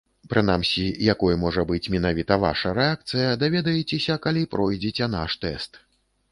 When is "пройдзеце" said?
4.57-5.13